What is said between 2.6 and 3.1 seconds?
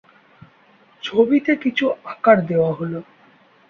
হল।